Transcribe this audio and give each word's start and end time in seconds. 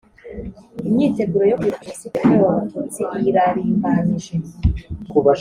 imyiteguro 0.87 1.43
yo 1.51 1.57
kwibuka 1.59 1.85
jenoside 1.87 2.15
yakorewe 2.17 2.49
abatutsi 2.53 3.01
irarimbanyije 3.29 4.33